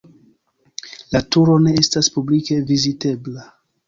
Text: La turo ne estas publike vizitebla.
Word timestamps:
La 1.15 1.19
turo 1.35 1.57
ne 1.65 1.73
estas 1.81 2.09
publike 2.15 2.57
vizitebla. 2.73 3.45